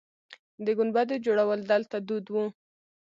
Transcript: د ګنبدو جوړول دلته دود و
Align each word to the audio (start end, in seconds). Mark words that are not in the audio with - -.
د 0.65 0.67
ګنبدو 0.77 1.15
جوړول 1.25 1.59
دلته 1.71 1.97
دود 2.07 2.25
و 2.33 2.35